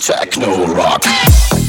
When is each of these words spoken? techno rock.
techno 0.00 0.64
rock. 0.64 1.59